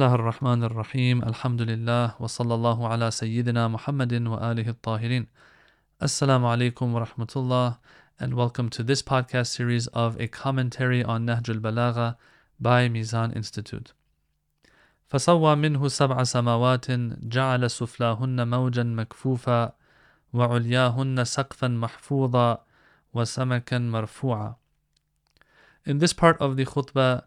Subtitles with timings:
[0.00, 5.26] الله الرحمن الرحيم الحمد لله وصلى الله على سيدنا محمد وآله الطاهرين
[6.00, 7.76] Assalamu alaikum wa rahmatullah
[8.18, 12.16] and welcome to this podcast series of a commentary on Nahj al-Balagha
[12.58, 13.92] by Mizan Institute.
[15.12, 16.90] فسوى منه سبع سماوات
[17.28, 19.72] جعل سفلاهن موجا مكفوفا
[20.32, 22.64] وعلياهن سقفا محفوظا
[23.12, 24.54] وسمكا مرفوعا
[25.84, 27.24] In this part of the khutbah,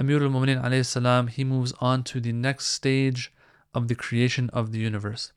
[0.00, 3.32] Amir al-Mu'minin alayhi salam, he moves on to the next stage
[3.74, 5.32] of the creation of the universe.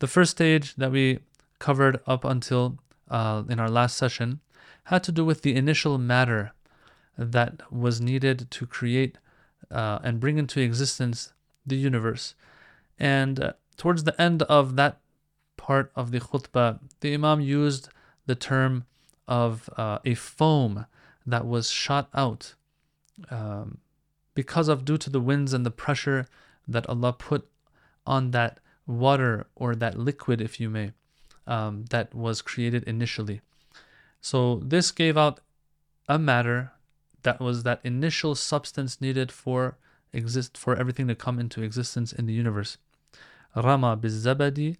[0.00, 1.20] The first stage that we
[1.58, 2.78] covered up until
[3.08, 4.40] uh, in our last session
[4.84, 6.52] had to do with the initial matter
[7.16, 9.18] that was needed to create
[9.70, 11.32] uh, and bring into existence
[11.64, 12.34] the universe.
[12.98, 14.98] And uh, towards the end of that
[15.56, 17.90] part of the khutbah, the Imam used
[18.26, 18.86] the term
[19.28, 20.86] of uh, a foam
[21.26, 22.54] that was shot out
[23.30, 23.78] um,
[24.40, 26.26] because of due to the winds and the pressure
[26.66, 27.42] that Allah put
[28.06, 30.92] on that water or that liquid, if you may,
[31.46, 33.42] um, that was created initially.
[34.22, 35.40] So this gave out
[36.08, 36.72] a matter
[37.22, 39.76] that was that initial substance needed for
[40.10, 42.78] exist for everything to come into existence in the universe.
[43.54, 44.78] Rama bizabadi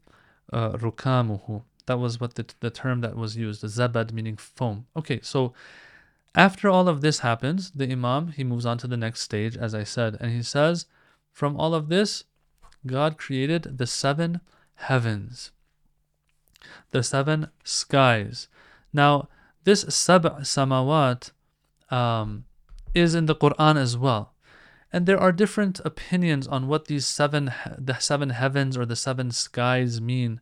[0.54, 1.64] uh, rukamuhu.
[1.84, 3.62] That was what the, the term that was used.
[3.62, 4.86] Zabad meaning foam.
[4.96, 5.52] Okay, so
[6.34, 9.74] after all of this happens, the Imam he moves on to the next stage, as
[9.74, 10.86] I said, and he says,
[11.32, 12.24] from all of this,
[12.86, 14.40] God created the seven
[14.74, 15.50] heavens,
[16.90, 18.48] the seven skies.
[18.92, 19.28] Now,
[19.64, 21.32] this sab' samawat
[21.90, 22.44] um,
[22.94, 24.32] is in the Quran as well.
[24.92, 29.30] And there are different opinions on what these seven, the seven heavens or the seven
[29.30, 30.40] skies mean.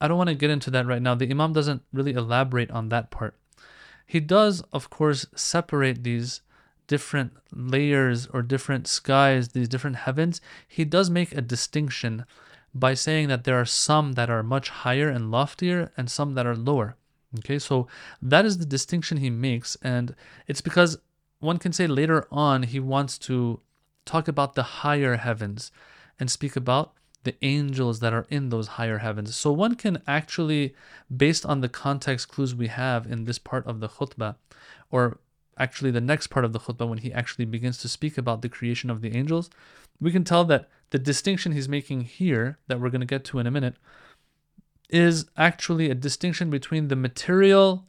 [0.00, 1.14] I don't want to get into that right now.
[1.14, 3.34] The Imam doesn't really elaborate on that part.
[4.06, 6.42] He does, of course, separate these
[6.86, 10.40] different layers or different skies, these different heavens.
[10.68, 12.24] He does make a distinction
[12.74, 16.46] by saying that there are some that are much higher and loftier and some that
[16.46, 16.96] are lower.
[17.38, 17.86] Okay, so
[18.20, 20.14] that is the distinction he makes, and
[20.46, 20.98] it's because
[21.40, 23.60] one can say later on he wants to
[24.04, 25.72] talk about the higher heavens
[26.20, 26.92] and speak about
[27.24, 29.34] the angels that are in those higher heavens.
[29.34, 30.74] So one can actually,
[31.14, 34.36] based on the context clues we have in this part of the khutbah,
[34.90, 35.18] or
[35.58, 38.48] actually the next part of the khutbah when he actually begins to speak about the
[38.48, 39.50] creation of the angels,
[40.00, 43.38] we can tell that the distinction he's making here, that we're going to get to
[43.38, 43.76] in a minute,
[44.90, 47.86] is actually a distinction between the material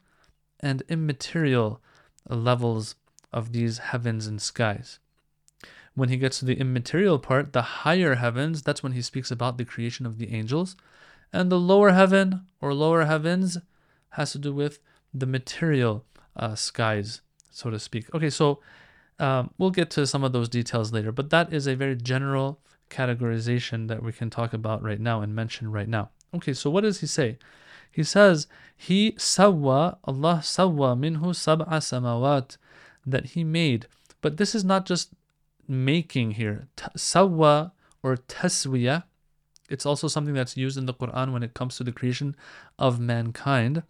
[0.60, 1.82] and immaterial
[2.30, 2.96] levels
[3.34, 5.00] of these heavens and skies.
[5.96, 9.58] When he gets to the immaterial part, the higher heavens, that's when he speaks about
[9.58, 10.76] the creation of the angels.
[11.31, 13.58] And the lower heaven or lower heavens
[14.12, 14.80] has to do with
[15.14, 16.06] the material
[16.36, 17.22] uh, skies,
[17.52, 18.14] so to speak.
[18.14, 18.59] Okay, so
[19.20, 22.60] um, we'll get to some of those details later, but that is a very general
[22.90, 26.10] categorization that we can talk about right now and mention right now.
[26.34, 27.38] Okay, so what does he say?
[27.92, 32.58] He says, He sawwa, Allah sawwa minhu sab'a samawat,
[33.06, 33.88] that He made.
[34.22, 35.14] But this is not just
[35.68, 36.68] making here.
[36.97, 39.03] Sawwa or taswiya,
[39.69, 42.35] it's also something that's used in the Quran when it comes to the creation
[42.78, 43.84] of mankind,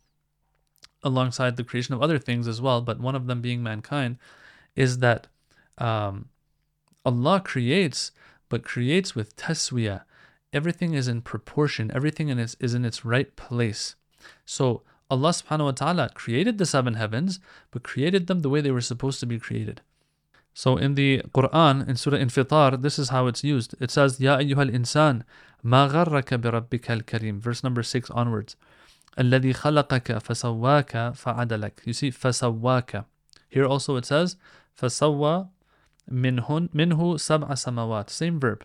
[1.04, 4.18] alongside the creation of other things as well, but one of them being mankind,
[4.76, 5.28] is that
[5.78, 6.30] um,
[7.06, 8.12] Allah creates,
[8.50, 10.04] but creates with taswiya.
[10.54, 13.96] Everything is in proportion, everything in its, is in its right place.
[14.46, 17.40] So Allah subhanahu wa ta'ala created the seven heavens,
[17.72, 19.82] but created them the way they were supposed to be created.
[20.55, 23.77] So in the Quran, in Surah Infitar, this is how it's used.
[23.81, 25.23] It says, Ya ayyuhal insan,
[25.63, 27.41] ma gharraka bi rabbika al-karim.
[27.41, 28.57] Verse number 6 onwards.
[29.19, 31.85] الذي خلقك فسواك فعدلك.
[31.85, 33.05] You see, فسواك.
[33.49, 34.37] Here also it says,
[34.75, 35.49] فسوى
[36.11, 38.11] منهن منه سبع سماوات.
[38.11, 38.65] Same verb.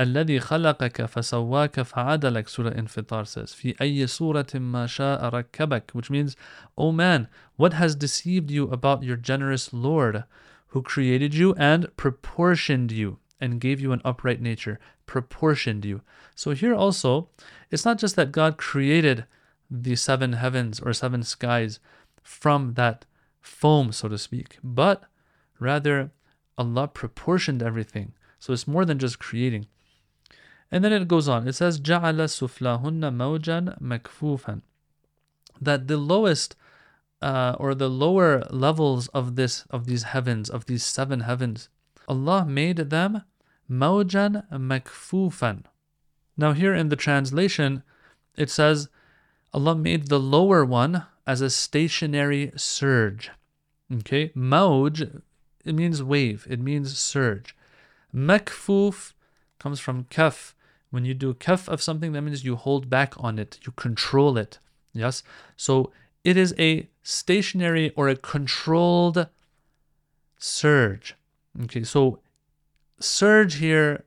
[0.00, 6.34] الذي خلقك فسواك فعدلك Surah Infitar says في أي سورة ما شاء ركبك which means
[6.78, 10.24] oh man what has deceived you about your generous Lord
[10.76, 16.00] who created you and proportioned you and gave you an upright nature, proportioned you.
[16.34, 17.28] So here also,
[17.70, 19.26] it's not just that God created
[19.70, 21.80] the seven heavens or seven skies
[22.22, 23.04] from that
[23.40, 25.04] foam, so to speak, but
[25.58, 26.12] rather
[26.56, 28.12] Allah proportioned everything.
[28.38, 29.66] So it's more than just creating.
[30.70, 31.46] And then it goes on.
[31.46, 34.62] It says, جَعَلَ سُفْلَهُنَّ مَوْجًا مَكْفُوفًا
[35.60, 36.56] That the lowest
[37.21, 41.69] uh, or the lower levels of this of these heavens of these seven heavens
[42.07, 43.23] allah made them
[43.69, 45.63] mawjan makfufan
[46.37, 47.83] now here in the translation
[48.35, 48.87] it says
[49.53, 53.31] allah made the lower one as a stationary surge
[53.91, 55.21] okay mawj
[55.65, 57.55] it means wave it means surge
[58.17, 59.13] Makfuf
[59.59, 60.55] comes from kaf.
[60.89, 64.37] When you do kaf of something, that means you hold back on it, you control
[64.37, 64.59] it.
[64.93, 65.23] Yes?
[65.55, 65.91] So
[66.23, 69.29] it is a stationary or a controlled
[70.37, 71.15] surge.
[71.63, 72.19] Okay, so
[72.99, 74.03] surge here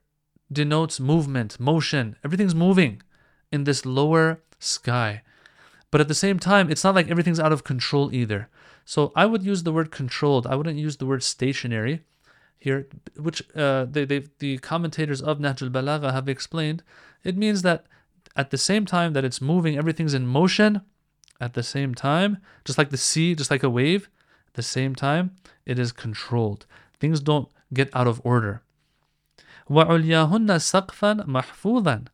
[0.53, 2.17] denotes movement, motion.
[2.23, 3.01] Everything's moving
[3.51, 5.23] in this lower sky.
[5.91, 8.49] But at the same time, it's not like everything's out of control either.
[8.85, 10.47] So I would use the word controlled.
[10.47, 12.03] I wouldn't use the word stationary
[12.59, 12.87] here,
[13.17, 16.83] which uh, they, the commentators of Nahj al-Balagha have explained.
[17.25, 17.87] It means that
[18.37, 20.83] at the same time that it's moving, everything's in motion
[21.40, 24.10] At the same time, just like the sea, just like a wave,
[24.48, 25.32] at the same time,
[25.66, 26.66] it is controlled.
[27.00, 28.64] Things don't get out of order.
[29.70, 32.08] وَعُلْيَاهُنَّ سَقْفًا مَحْفُوظًا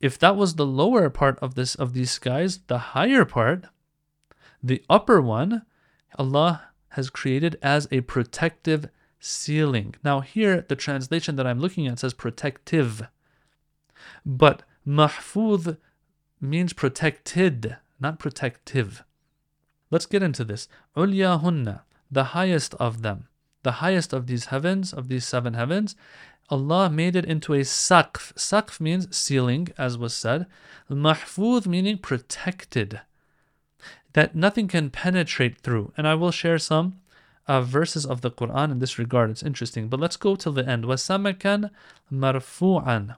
[0.00, 3.64] If that was the lower part of this of these skies, the higher part,
[4.62, 5.62] the upper one,
[6.18, 8.88] Allah has created as a protective
[9.20, 9.94] ceiling.
[10.04, 13.02] Now here, the translation that I'm looking at says protective.
[14.24, 15.76] But mahfuz
[16.40, 19.04] means protected, not protective.
[19.90, 20.68] Let's get into this.
[20.96, 23.28] Ulyahunna, the highest of them,
[23.62, 25.96] the highest of these heavens, of these seven heavens,
[26.50, 28.32] Allah made it into a saqf.
[28.34, 30.46] Saqf means ceiling, as was said.
[30.90, 33.00] Mahfuz meaning protected,
[34.14, 35.92] that nothing can penetrate through.
[35.96, 37.00] And I will share some
[37.46, 39.30] uh, verses of the Quran in this regard.
[39.30, 39.88] It's interesting.
[39.88, 40.84] But let's go till the end.
[40.84, 41.70] وَسَمَكًا
[42.12, 43.16] مَرْفُوعًا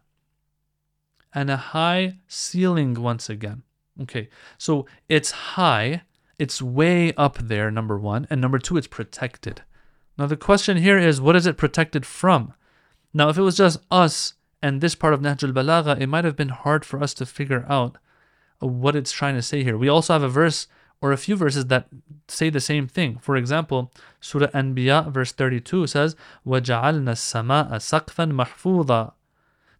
[1.32, 3.62] And a high ceiling once again.
[4.02, 6.02] Okay, so it's high,
[6.38, 8.26] it's way up there, number one.
[8.30, 9.62] And number two, it's protected.
[10.16, 12.54] Now the question here is, what is it protected from?
[13.12, 16.36] Now, if it was just us and this part of Nahj al-Balagha, it might have
[16.36, 17.98] been hard for us to figure out
[18.60, 19.76] what it's trying to say here.
[19.76, 20.66] We also have a verse
[21.02, 21.88] or a few verses that
[22.28, 23.18] say the same thing.
[23.18, 26.14] For example, Surah Anbiya, verse 32 says,
[26.46, 29.12] وَجَعَلْنَا السَّمَاءَ سَقْفًا مَحْفُوظًا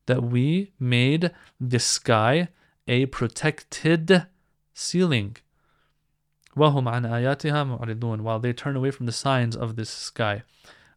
[0.06, 1.30] That we made
[1.60, 2.48] the sky
[2.86, 4.26] a protected
[4.74, 5.36] ceiling.
[6.56, 10.42] وَهُمْ عَنْ آيَاتِهَا مُعْرِضُونَ While they turn away from the signs of this sky.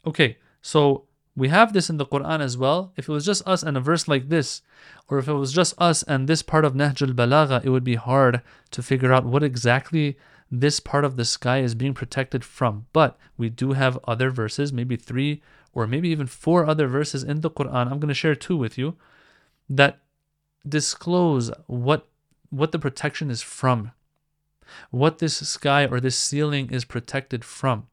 [0.06, 1.06] Okay, so
[1.36, 2.94] we have this in the Quran as well.
[2.96, 4.62] If it was just us and a verse like this,
[5.08, 7.96] or if it was just us and this part of Nahj al-Balagha, it would be
[7.96, 8.42] hard
[8.72, 10.18] to figure out what exactly
[10.52, 12.86] this part of the sky is being protected from.
[12.94, 15.42] But we do have other verses, maybe three
[15.74, 17.92] or maybe even four other verses in the Quran.
[17.92, 18.96] I'm going to share two with you
[19.70, 20.00] that
[20.68, 22.08] disclose what
[22.50, 23.92] what the protection is from.
[24.92, 27.88] What this sky or this ceiling is protected from.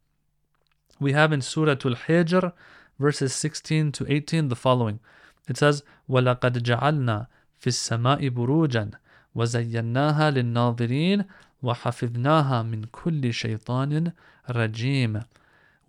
[1.00, 2.53] We have in Surah Al-Hijr
[2.99, 5.00] verses 16 to 18 the following.
[5.49, 7.27] It says, وَلَقَدْ جَعَلْنَا
[7.61, 8.93] فِي السَّمَاءِ بُرُوجًا
[9.35, 11.25] وَزَيَّنَّاهَا لِلنَّاظِرِينَ
[11.62, 14.12] وَحَفِظْنَاهَا مِنْ كُلِّ شَيْطَانٍ
[14.50, 15.25] رَجِيمٍ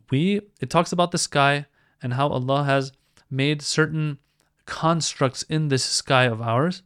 [0.09, 1.65] We, it talks about the sky
[2.01, 2.93] and how Allah has
[3.29, 4.17] made certain
[4.66, 6.82] constructs in this sky of ours,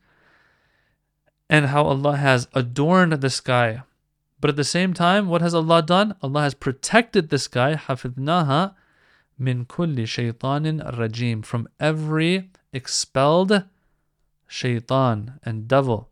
[1.48, 3.82] and how Allah has adorned the sky.
[4.40, 6.14] But at the same time, what has Allah done?
[6.22, 8.74] Allah has protected the sky, hafidnaha
[9.38, 13.64] min kulli shaytanin rajim, from every expelled
[14.46, 16.08] shaitan and devil.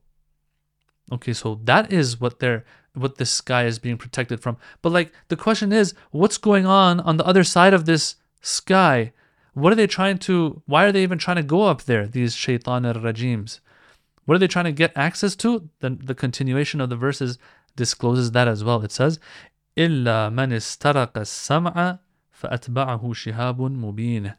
[1.10, 4.56] Okay, so that is what they're what this sky is being protected from.
[4.82, 9.12] But like the question is, what's going on on the other side of this sky?
[9.57, 12.35] What are they trying to why are they even trying to go up there, these
[12.35, 13.59] shaitan rajims?
[14.25, 15.69] What are they trying to get access to?
[15.79, 17.37] Then the continuation of the verses
[17.75, 18.81] discloses that as well.
[18.83, 19.19] It says,
[19.77, 21.99] إِلَّا مَنِ اسْتَرَقَ السَّمْعَ
[22.41, 24.35] فَأَتْبَعَهُ شِهَابٌ مُبِينٌ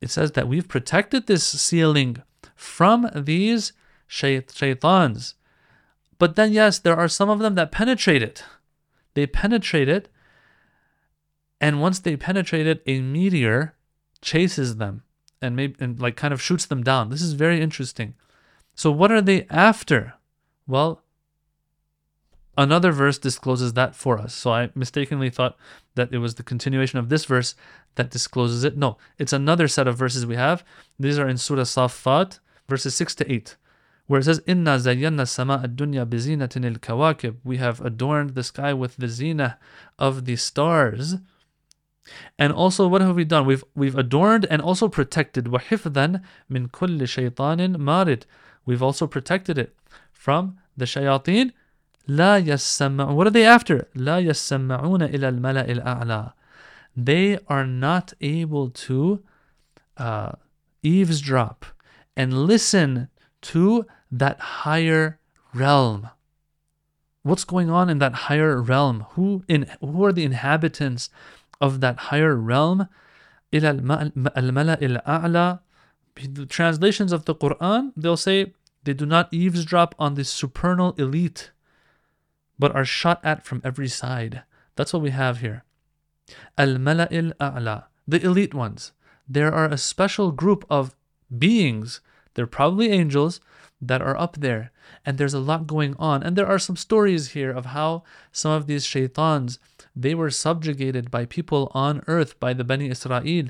[0.00, 2.22] It says that we've protected this ceiling
[2.54, 3.72] from these
[4.08, 5.34] shaitans.
[6.18, 8.44] But then, yes, there are some of them that penetrate it.
[9.14, 10.08] They penetrate it,
[11.60, 13.74] and once they penetrate it, a meteor
[14.21, 15.03] chases them
[15.41, 17.09] and maybe and like kind of shoots them down.
[17.09, 18.15] This is very interesting.
[18.75, 20.13] So what are they after?
[20.67, 21.01] Well,
[22.57, 24.33] Another verse discloses that for us.
[24.33, 25.55] So I mistakenly thought
[25.93, 27.53] that it was the continuation of this verse
[27.95, 28.75] that discloses it.
[28.75, 30.63] No, it's another set of verses we have.
[30.99, 33.55] These are in Surah Safat, verses 6 to 8,
[34.07, 37.35] where it says, Inna zayyana sama ad-dunya bizinatin il-kawakib.
[37.43, 39.59] We have adorned the sky with the zina
[39.99, 41.17] of the stars.
[42.38, 43.46] And also, what have we done?
[43.46, 48.24] We've we've adorned and also protected وَحِفْظًا min kulli shaytanin marid.
[48.66, 49.74] We've also protected it
[50.12, 51.52] from the shayateen
[52.08, 53.88] لا يسمعون What are they after?
[53.94, 56.32] لا يسمعون إلى الملأ الأعلى
[56.96, 59.22] They are not able to
[59.96, 60.32] uh,
[60.82, 61.64] eavesdrop
[62.16, 63.08] and listen
[63.40, 65.18] to that higher
[65.54, 66.10] realm.
[67.22, 69.06] What's going on in that higher realm?
[69.10, 71.08] Who in who are the inhabitants
[71.60, 72.88] of that higher realm?
[73.52, 75.60] إلى الملأ الأعلى.
[76.34, 78.52] The translations of the Quran, they'll say
[78.84, 81.50] they do not eavesdrop on the supernal elite,
[82.58, 84.42] but are shot at from every side.
[84.76, 85.64] That's what we have here.
[86.58, 88.92] Al-Mala' al-A'la, the elite ones.
[89.28, 90.94] There are a special group of
[91.36, 92.00] beings,
[92.37, 93.41] they're probably angels,
[93.81, 94.71] that are up there.
[95.05, 96.23] And there's a lot going on.
[96.23, 99.59] And there are some stories here of how some of these shaitans,
[99.95, 103.49] they were subjugated by people on earth, by the Bani Israel.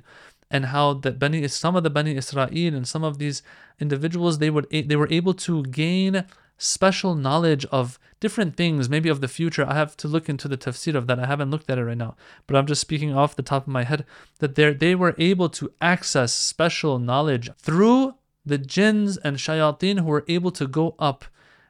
[0.49, 3.43] And how that Bani, some of the Bani Israel and some of these
[3.79, 6.23] individuals, they would they were able to gain
[6.57, 9.65] special knowledge of different things, maybe of the future.
[9.67, 11.19] I have to look into the tafsir of that.
[11.19, 12.15] I haven't looked at it right now,
[12.47, 14.05] but I'm just speaking off the top of my head
[14.39, 18.15] that they they were able to access special knowledge through
[18.47, 21.25] the jinns and shayateen who were able to go up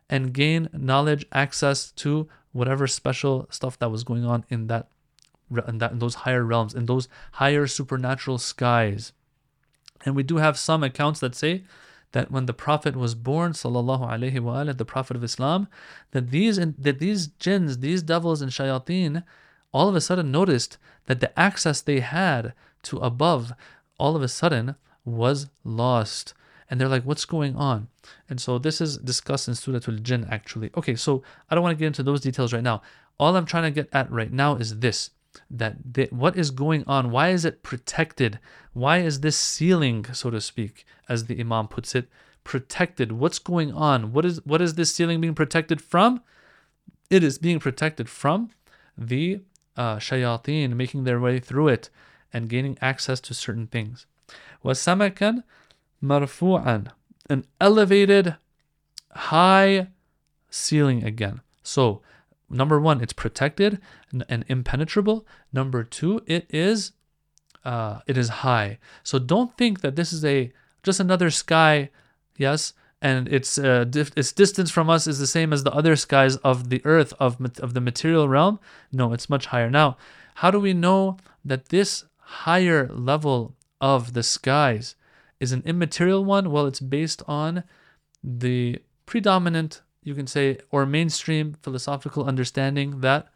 [0.09, 4.87] and gain knowledge, access to whatever special stuff that was going on in that
[5.67, 9.13] in that in those higher realms, in those higher supernatural skies.
[10.05, 11.63] And we do have some accounts that say
[12.11, 15.67] that when the Prophet was born, sallallahu alaihi wasallam, the Prophet of Islam,
[16.11, 19.23] that these that these jinns, these devils and shayateen,
[19.71, 22.53] all of a sudden noticed that the access they had
[22.83, 23.53] to above,
[23.97, 26.33] all of a sudden was lost
[26.70, 27.88] And they're like, what's going on?
[28.28, 30.70] And so this is discussed in Surah Al Jinn actually.
[30.76, 32.82] Okay, so I don't want to get into those details right now.
[33.18, 35.10] All I'm trying to get at right now is this
[35.50, 37.10] that they, what is going on?
[37.10, 38.38] Why is it protected?
[38.72, 42.08] Why is this ceiling, so to speak, as the Imam puts it,
[42.44, 43.12] protected?
[43.12, 44.12] What's going on?
[44.12, 46.22] What is what is this ceiling being protected from?
[47.10, 48.50] It is being protected from
[48.96, 49.40] the
[49.76, 51.90] uh, shayateen making their way through it
[52.32, 54.06] and gaining access to certain things.
[54.64, 55.42] وَسَمَكًا
[56.01, 56.91] marfu'an,
[57.29, 58.35] an elevated,
[59.11, 59.87] high
[60.49, 61.41] ceiling again.
[61.63, 62.01] So,
[62.49, 63.79] number one, it's protected
[64.11, 65.25] and impenetrable.
[65.51, 66.93] Number two, it is
[67.67, 68.79] uh, it is high.
[69.03, 71.89] So don't think that this is a just another sky,
[72.37, 75.97] yes, and its uh, dif- its distance from us is the same as the other
[75.97, 78.59] skies of the earth of of the material realm.
[78.93, 79.69] No, it's much higher.
[79.69, 79.97] Now,
[80.35, 84.95] how do we know that this higher level of the skies
[85.39, 86.51] is an immaterial one?
[86.51, 87.63] Well, it's based on
[88.23, 93.27] the predominant, you can say, or mainstream philosophical understanding that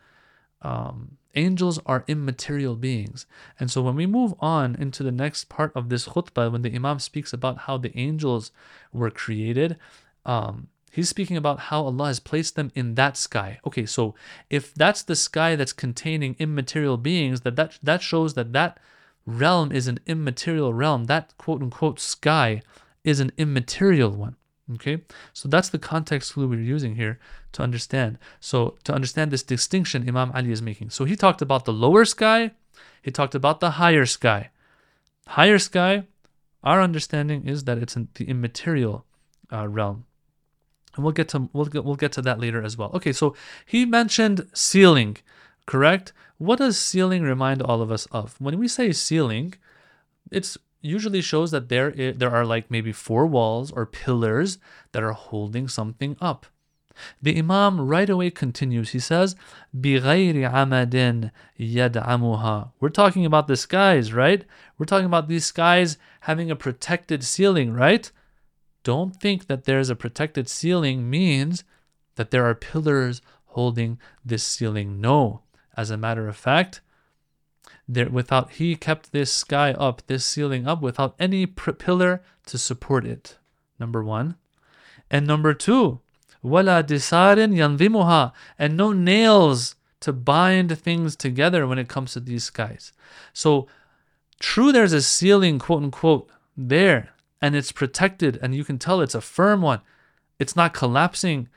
[0.62, 3.26] um, angels are immaterial beings.
[3.60, 6.74] And so when we move on into the next part of this khutbah, when the
[6.74, 8.52] Imam speaks about how the angels
[8.92, 9.78] were created,
[10.26, 13.60] um, he's speaking about how Allah has placed them in that sky.
[13.66, 14.14] Okay, so
[14.50, 18.78] if that's the sky that's containing immaterial beings, that that, that shows that that
[19.26, 21.06] realm is an immaterial realm.
[21.06, 22.62] That quote unquote sky
[23.04, 24.36] is an immaterial one.
[24.76, 25.02] Okay,
[25.34, 27.20] so that's the context clue we're using here
[27.52, 28.18] to understand.
[28.40, 30.92] So, to understand this distinction Imam Ali is making.
[30.92, 32.52] So, he talked about the lower sky,
[33.02, 34.50] he talked about the higher sky.
[35.28, 36.04] Higher sky,
[36.64, 39.06] our understanding is that it's in the immaterial
[39.52, 40.06] uh, realm.
[40.96, 42.92] And we'll get to we'll get, we'll get to that later as well.
[42.94, 43.36] Okay, so
[43.66, 45.18] he mentioned ceiling,
[45.66, 46.14] correct?
[46.41, 48.37] What does ceiling remind all of us of?
[48.41, 49.55] When we say ceiling,
[50.31, 54.59] it's usually shows that there there are like maybe four walls or pillars
[54.93, 56.47] that are holding something up.
[57.21, 58.91] The Imam right away continues.
[58.91, 59.37] He says,
[59.79, 64.45] بِغَيْرِ عَمَدٍ يَدْعَمُهَا We're talking about the skies, right?
[64.79, 68.11] We're talking about these skies having a protected ceiling, right?
[68.83, 71.65] Don't think that there's a protected ceiling means
[72.15, 75.01] that there are pillars holding this ceiling.
[75.01, 75.43] No.
[75.78, 76.82] As a matter of fact,
[77.88, 82.58] there without he kept this sky up, this ceiling up without any pr- pillar to
[82.58, 83.38] support it.
[83.80, 84.36] Number 1.
[85.10, 86.00] And number 2,
[86.42, 92.44] wala disarin yanvimuha and no nails to bind things together when it comes to these
[92.44, 92.92] skies.
[93.34, 93.68] So
[94.40, 97.10] true there's a ceiling quote unquote there
[97.42, 99.82] and it's protected and you can tell it's a firm one.
[100.40, 101.50] It's not collapsing.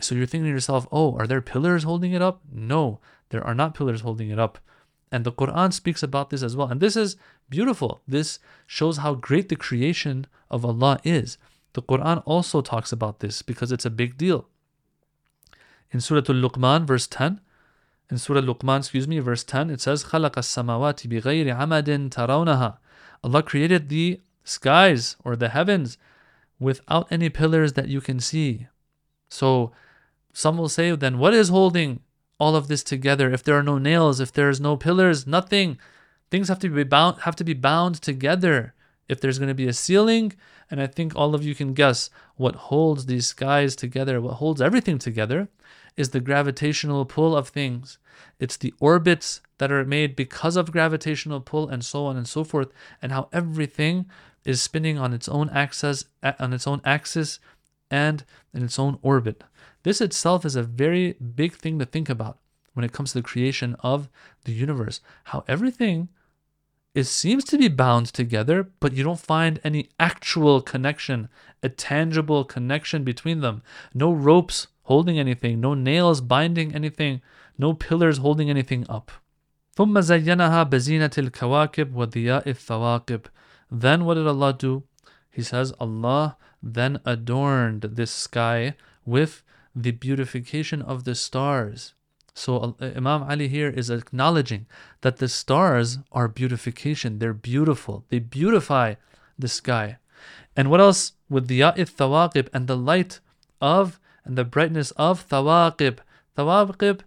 [0.00, 3.00] So you're thinking to yourself, "Oh, are there pillars holding it up?" No.
[3.30, 4.58] There are not pillars holding it up.
[5.10, 6.68] And the Quran speaks about this as well.
[6.68, 7.16] And this is
[7.48, 8.02] beautiful.
[8.08, 11.38] This shows how great the creation of Allah is.
[11.74, 14.48] The Quran also talks about this because it's a big deal.
[15.90, 17.40] In Surah Al-Luqman, verse 10,
[18.10, 22.78] in Surah Al-Luqman, excuse me, verse 10, it says, خَلَقَ السَّمَاوَاتِ بِغَيْرِ عَمَدٍ تَرَوْنَهَا
[23.24, 25.98] Allah created the skies or the heavens
[26.58, 28.68] without any pillars that you can see.
[29.28, 29.72] So
[30.37, 32.01] some will say, then what is holding
[32.39, 33.31] all of this together.
[33.31, 35.79] If there are no nails, if there's no pillars, nothing.
[36.29, 38.75] Things have to be bound have to be bound together
[39.07, 40.33] if there's going to be a ceiling,
[40.69, 44.61] and I think all of you can guess what holds these skies together, what holds
[44.61, 45.47] everything together,
[45.95, 47.97] is the gravitational pull of things.
[48.37, 52.43] It's the orbits that are made because of gravitational pull and so on and so
[52.43, 54.05] forth, and how everything
[54.43, 56.05] is spinning on its own axis
[56.37, 57.39] on its own axis
[57.89, 59.43] and in its own orbit.
[59.86, 62.38] This itself is a very big thing to think about
[62.74, 64.08] when it comes to the creation of
[64.44, 65.00] the universe.
[65.24, 66.08] How everything
[66.94, 71.28] it seems to be bound together, but you don't find any actual connection,
[71.62, 73.62] a tangible connection between them.
[73.94, 77.22] No ropes holding anything, no nails binding anything,
[77.56, 79.10] no pillars holding anything up.
[79.74, 83.26] ثم زينها بزينة الكواكب وضياء الثواقب.
[83.70, 84.82] Then what did Allah do?
[85.30, 88.74] He says, Allah then adorned this sky
[89.06, 89.42] with
[89.77, 91.93] the beautification of the stars.
[92.33, 94.65] So uh, Imam Ali here is acknowledging
[95.01, 97.19] that the stars are beautification.
[97.19, 98.05] They're beautiful.
[98.09, 98.95] They beautify
[99.37, 99.97] the sky.
[100.55, 101.13] And what else?
[101.29, 103.19] With the ya'ith thawaqib and the light
[103.61, 105.99] of and the brightness of thawaqib.
[106.37, 107.01] Thawaqib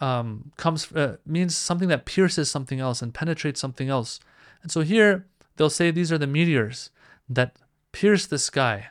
[0.00, 4.20] um, comes uh, means something that pierces something else and penetrates something else.
[4.62, 5.26] And so here
[5.56, 6.90] they'll say these are the meteors
[7.28, 7.56] that
[7.92, 8.88] pierce the sky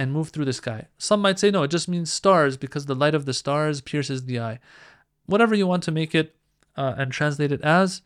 [0.00, 0.86] and move through the sky.
[0.98, 4.24] Some might say no, it just means stars because the light of the stars pierces
[4.24, 4.58] the eye
[5.30, 6.34] whatever you want to make it
[6.76, 8.02] uh, and translate it as,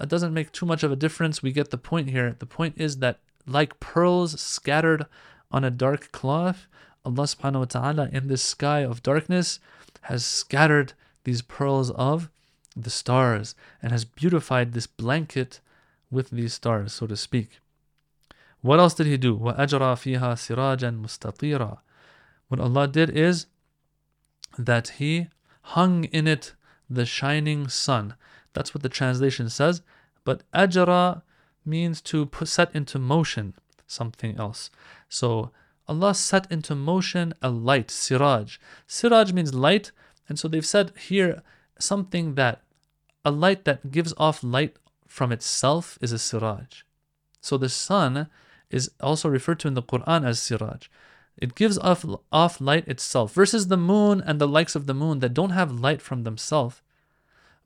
[0.00, 1.42] it doesn't make too much of a difference.
[1.42, 2.36] We get the point here.
[2.38, 5.06] The point is that, like pearls scattered
[5.50, 6.66] on a dark cloth,
[7.04, 9.58] Allah subhanahu wa ta'ala in this sky of darkness
[10.02, 10.92] has scattered
[11.24, 12.30] these pearls of
[12.76, 15.60] the stars and has beautified this blanket
[16.10, 17.60] with these stars, so to speak.
[18.65, 19.37] What else did He do?
[19.37, 21.79] وَأَجْرَى فِيهَا سِرَاجًا مُسْتَطِيرًا
[22.47, 23.47] What Allah did is
[24.57, 25.27] that He
[25.61, 26.53] hung in it
[26.89, 28.15] the shining sun.
[28.53, 29.81] That's what the translation says.
[30.23, 31.21] But ajra
[31.65, 33.53] means to put, set into motion
[33.87, 34.69] something else.
[35.09, 35.51] So
[35.87, 38.57] Allah set into motion a light, siraj.
[38.87, 39.91] Siraj means light,
[40.29, 41.41] and so they've said here
[41.79, 42.61] something that
[43.25, 46.83] a light that gives off light from itself is a siraj.
[47.41, 48.27] So the sun
[48.70, 50.88] is also referred to in the Quran as siraj.
[51.36, 55.18] It gives off, off light itself versus the moon and the likes of the moon
[55.20, 56.80] that don't have light from themselves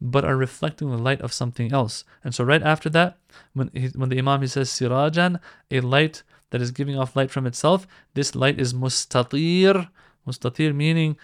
[0.00, 2.04] but are reflecting the light of something else.
[2.24, 3.18] And so right after that,
[3.52, 7.30] when he, when the Imam he says sirajan, a light that is giving off light
[7.30, 9.88] from itself, this light is mustatir.
[10.26, 11.16] Mustatir meaning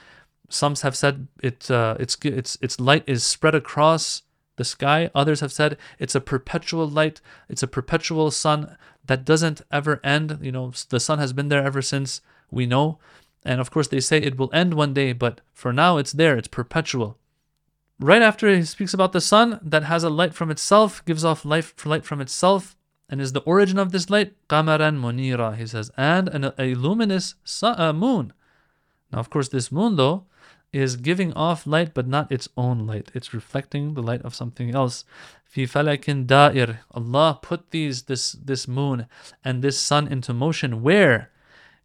[0.48, 4.22] some have said it uh, it's it's its light is spread across
[4.56, 5.10] the sky.
[5.14, 7.20] Others have said it's a perpetual light.
[7.48, 10.38] It's a perpetual sun that doesn't ever end.
[10.42, 12.98] You know, the sun has been there ever since we know.
[13.44, 16.36] And of course, they say it will end one day, but for now it's there,
[16.36, 17.16] it's perpetual.
[17.98, 21.44] Right after he speaks about the sun that has a light from itself, gives off
[21.44, 22.76] light, light from itself,
[23.08, 27.36] and is the origin of this light, qamaran munira, he says, and an, a luminous
[27.44, 28.32] sun, uh, moon.
[29.12, 30.24] Now, of course, this moon, though,
[30.76, 33.10] is giving off light, but not its own light.
[33.14, 35.04] It's reflecting the light of something else.
[35.42, 36.80] Fi falakin da'ir.
[36.92, 39.06] Allah put these, this, this moon
[39.42, 40.82] and this sun into motion.
[40.82, 41.30] Where?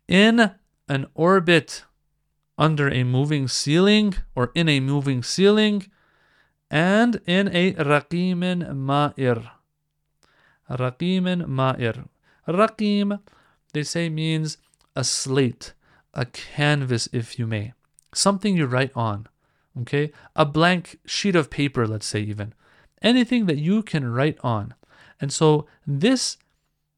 [0.09, 0.51] In
[0.89, 1.85] an orbit
[2.57, 5.87] under a moving ceiling or in a moving ceiling
[6.69, 9.51] and in a raqimin ma'ir.
[10.69, 12.09] Raqimin ma'ir.
[12.45, 13.21] Raqim,
[13.71, 14.57] they say, means
[14.97, 15.73] a slate,
[16.13, 17.71] a canvas, if you may.
[18.13, 19.27] Something you write on.
[19.81, 20.11] Okay?
[20.35, 22.53] A blank sheet of paper, let's say, even.
[23.01, 24.73] Anything that you can write on.
[25.19, 26.37] And so this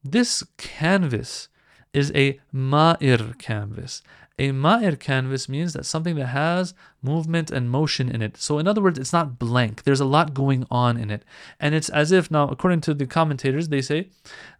[0.02, 1.48] this canvas
[1.94, 4.02] is a ma'ir canvas.
[4.38, 8.36] A ma'ir canvas means that something that has movement and motion in it.
[8.36, 9.84] So, in other words, it's not blank.
[9.84, 11.24] There's a lot going on in it.
[11.60, 14.10] And it's as if, now, according to the commentators, they say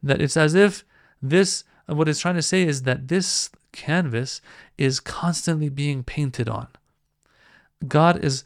[0.03, 0.85] that it's as if
[1.21, 4.40] this, what it's trying to say is that this canvas
[4.78, 6.68] is constantly being painted on.
[7.87, 8.44] God is,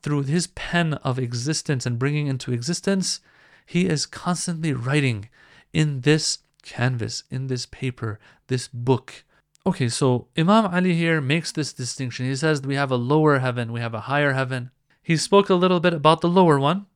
[0.00, 3.20] through his pen of existence and bringing into existence,
[3.64, 5.28] he is constantly writing
[5.72, 9.22] in this canvas, in this paper, this book.
[9.66, 12.26] Okay, so Imam Ali here makes this distinction.
[12.26, 14.70] He says we have a lower heaven, we have a higher heaven.
[15.02, 16.86] He spoke a little bit about the lower one,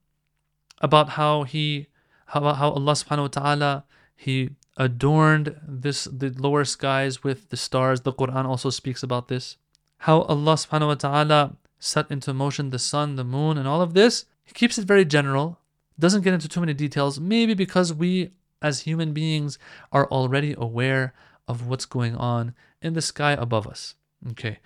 [0.81, 1.89] about how he
[2.27, 3.85] how, how Allah subhanahu wa ta'ala
[4.17, 8.01] he adorned this the lower skies with the stars.
[8.01, 9.57] The Quran also speaks about this.
[9.99, 13.95] How Allah subhanahu wa ta'ala set into motion the sun, the moon, and all of
[13.95, 14.25] this.
[14.43, 15.59] He keeps it very general,
[15.99, 19.59] doesn't get into too many details, maybe because we as human beings
[19.93, 21.15] are already aware
[21.47, 23.95] of what's going on in the sky above us.
[24.31, 24.59] Okay.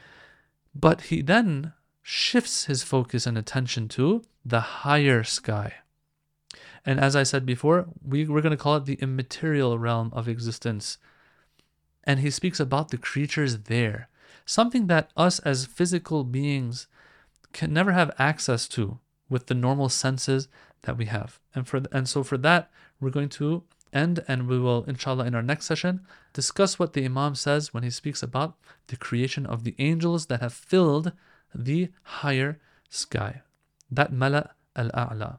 [0.75, 5.75] But he then shifts his focus and attention to the higher sky.
[6.85, 10.29] And as I said before, we, we're going to call it the immaterial realm of
[10.29, 10.99] existence.
[12.05, 14.09] And he speaks about the creatures there,
[14.47, 16.87] something that us as physical beings
[17.53, 20.49] can never have access to with the normal senses
[20.83, 21.39] that we have.
[21.55, 25.35] And for and so for that, we're going to end and we will inshallah in
[25.35, 26.01] our next session
[26.33, 28.57] discuss what the imam says when he speaks about
[28.89, 31.13] the creation of the angels that have filled
[31.55, 32.59] the higher
[32.91, 33.43] sky
[33.91, 35.39] that mala al-a'la